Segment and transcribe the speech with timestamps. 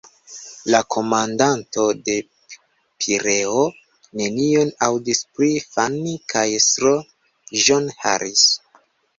[0.75, 2.15] La komandanto de
[3.03, 3.67] Pireo
[4.21, 6.99] nenion aŭdis pri Fanni kaj S-ro
[7.67, 8.51] John Harris.